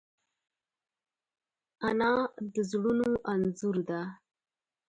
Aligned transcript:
انا 1.87 2.11
د 2.53 2.55
زړونو 2.69 3.09
انځور 3.31 3.77
ده 3.89 4.01